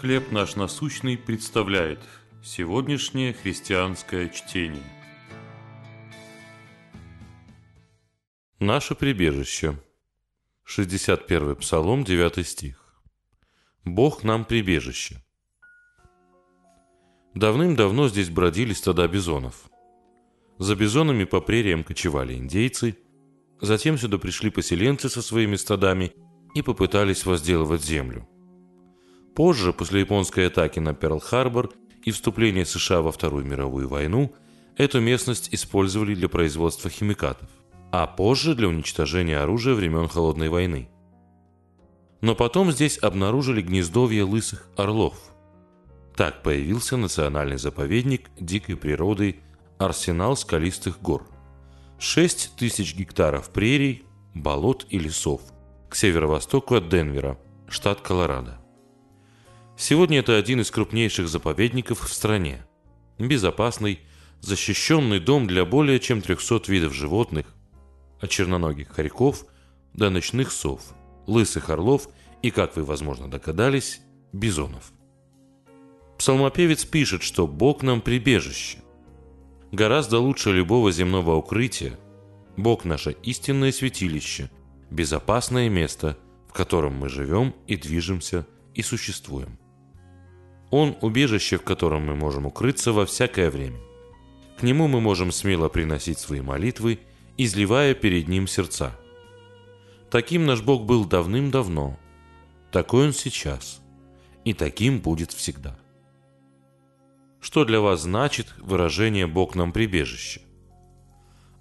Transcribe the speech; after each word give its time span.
«Хлеб 0.00 0.32
наш 0.32 0.56
насущный» 0.56 1.16
представляет 1.16 2.00
сегодняшнее 2.42 3.32
христианское 3.32 4.28
чтение. 4.28 4.82
Наше 8.58 8.96
прибежище. 8.96 9.80
61 10.64 11.56
Псалом, 11.56 12.02
9 12.02 12.46
стих. 12.46 13.02
«Бог 13.84 14.24
нам 14.24 14.44
прибежище». 14.44 15.24
Давным-давно 17.34 18.08
здесь 18.08 18.30
бродили 18.30 18.72
стада 18.72 19.06
бизонов. 19.06 19.70
За 20.58 20.74
бизонами 20.74 21.24
по 21.24 21.40
прериям 21.40 21.84
кочевали 21.84 22.34
индейцы, 22.34 22.98
затем 23.60 23.96
сюда 23.96 24.18
пришли 24.18 24.50
поселенцы 24.50 25.08
со 25.08 25.22
своими 25.22 25.54
стадами 25.56 26.12
и 26.54 26.62
попытались 26.62 27.24
возделывать 27.24 27.84
землю– 27.84 28.28
Позже, 29.34 29.72
после 29.72 30.00
японской 30.00 30.46
атаки 30.46 30.78
на 30.78 30.90
Перл-Харбор 30.94 31.72
и 32.02 32.10
вступления 32.12 32.64
США 32.64 33.02
во 33.02 33.10
Вторую 33.10 33.44
мировую 33.44 33.88
войну, 33.88 34.32
эту 34.76 35.00
местность 35.00 35.52
использовали 35.52 36.14
для 36.14 36.28
производства 36.28 36.88
химикатов, 36.88 37.48
а 37.90 38.06
позже 38.06 38.54
для 38.54 38.68
уничтожения 38.68 39.38
оружия 39.38 39.74
времен 39.74 40.08
Холодной 40.08 40.48
войны. 40.48 40.88
Но 42.20 42.34
потом 42.34 42.70
здесь 42.70 42.98
обнаружили 42.98 43.60
гнездовье 43.60 44.22
лысых 44.22 44.68
орлов. 44.76 45.16
Так 46.16 46.42
появился 46.42 46.96
национальный 46.96 47.58
заповедник 47.58 48.30
дикой 48.38 48.76
природы 48.76 49.40
Арсенал 49.78 50.36
скалистых 50.36 51.02
гор. 51.02 51.26
6 51.98 52.52
тысяч 52.56 52.94
гектаров 52.94 53.50
прерий, 53.50 54.04
болот 54.32 54.86
и 54.90 54.98
лесов 54.98 55.42
к 55.90 55.96
северо-востоку 55.96 56.76
от 56.76 56.88
Денвера, 56.88 57.38
штат 57.68 58.00
Колорадо. 58.00 58.63
Сегодня 59.76 60.20
это 60.20 60.36
один 60.36 60.60
из 60.60 60.70
крупнейших 60.70 61.28
заповедников 61.28 62.00
в 62.00 62.12
стране. 62.12 62.64
Безопасный, 63.18 64.00
защищенный 64.40 65.18
дом 65.18 65.46
для 65.46 65.64
более 65.64 65.98
чем 65.98 66.22
300 66.22 66.62
видов 66.68 66.94
животных, 66.94 67.46
от 68.20 68.30
черноногих 68.30 68.88
хорьков 68.88 69.44
до 69.92 70.10
ночных 70.10 70.52
сов, 70.52 70.80
лысых 71.26 71.70
орлов 71.70 72.08
и, 72.42 72.50
как 72.50 72.76
вы, 72.76 72.84
возможно, 72.84 73.28
догадались, 73.28 74.00
бизонов. 74.32 74.92
Псалмопевец 76.18 76.84
пишет, 76.84 77.22
что 77.22 77.48
Бог 77.48 77.82
нам 77.82 78.00
прибежище. 78.00 78.78
Гораздо 79.72 80.20
лучше 80.20 80.52
любого 80.52 80.92
земного 80.92 81.34
укрытия. 81.34 81.98
Бог 82.56 82.84
наше 82.84 83.16
истинное 83.24 83.72
святилище, 83.72 84.50
безопасное 84.90 85.68
место, 85.68 86.16
в 86.48 86.52
котором 86.52 86.94
мы 86.94 87.08
живем 87.08 87.52
и 87.66 87.76
движемся 87.76 88.46
и 88.74 88.82
существуем. 88.82 89.58
Он– 90.76 90.96
убежище, 91.02 91.56
в 91.56 91.62
котором 91.62 92.04
мы 92.06 92.16
можем 92.16 92.46
укрыться 92.46 92.92
во 92.92 93.06
всякое 93.06 93.48
время. 93.48 93.78
К 94.58 94.64
нему 94.64 94.88
мы 94.88 95.00
можем 95.00 95.30
смело 95.30 95.68
приносить 95.68 96.18
свои 96.18 96.40
молитвы, 96.40 96.98
изливая 97.36 97.94
перед 97.94 98.26
ним 98.26 98.48
сердца. 98.48 98.98
Таким 100.10 100.46
наш 100.46 100.62
Бог 100.62 100.84
был 100.84 101.04
давным-давно, 101.04 101.96
такой 102.72 103.06
Он 103.06 103.12
сейчас, 103.12 103.82
и 104.44 104.52
таким 104.52 104.98
будет 104.98 105.30
всегда. 105.30 105.78
Что 107.40 107.64
для 107.64 107.80
вас 107.80 108.00
значит 108.00 108.52
выражение 108.58 109.28
«Бог 109.28 109.54
нам 109.54 109.70
прибежище»? 109.70 110.40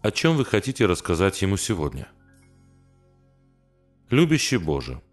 О 0.00 0.10
чем 0.10 0.38
вы 0.38 0.46
хотите 0.46 0.86
рассказать 0.86 1.42
Ему 1.42 1.58
сегодня? 1.58 2.08
Любящий 4.08 4.56
Боже– 4.56 5.02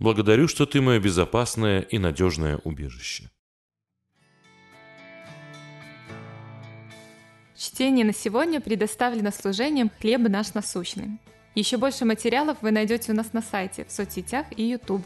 Благодарю, 0.00 0.48
что 0.48 0.64
ты 0.64 0.80
мое 0.80 0.98
безопасное 0.98 1.82
и 1.82 1.98
надежное 1.98 2.56
убежище. 2.64 3.30
Чтение 7.54 8.06
на 8.06 8.14
сегодня 8.14 8.62
предоставлено 8.62 9.30
служением 9.30 9.90
«Хлеб 10.00 10.22
наш 10.22 10.54
насущный». 10.54 11.18
Еще 11.54 11.76
больше 11.76 12.06
материалов 12.06 12.56
вы 12.62 12.70
найдете 12.70 13.12
у 13.12 13.14
нас 13.14 13.34
на 13.34 13.42
сайте, 13.42 13.84
в 13.84 13.92
соцсетях 13.92 14.46
и 14.56 14.62
YouTube. 14.62 15.04